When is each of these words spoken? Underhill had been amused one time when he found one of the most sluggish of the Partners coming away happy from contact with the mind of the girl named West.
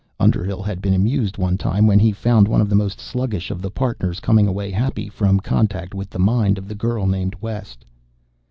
Underhill 0.19 0.63
had 0.63 0.81
been 0.81 0.95
amused 0.95 1.37
one 1.37 1.59
time 1.59 1.85
when 1.85 1.99
he 1.99 2.11
found 2.11 2.47
one 2.47 2.59
of 2.59 2.69
the 2.69 2.75
most 2.75 2.99
sluggish 2.99 3.51
of 3.51 3.61
the 3.61 3.69
Partners 3.69 4.19
coming 4.19 4.47
away 4.47 4.71
happy 4.71 5.07
from 5.09 5.39
contact 5.39 5.93
with 5.93 6.09
the 6.09 6.17
mind 6.17 6.57
of 6.57 6.67
the 6.67 6.73
girl 6.73 7.05
named 7.05 7.35
West. 7.39 7.85